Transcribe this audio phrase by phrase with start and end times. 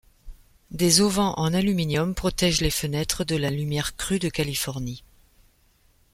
[0.71, 5.03] Des auvents en aluminium protègent les fenêtres de la lumière crue de Californie.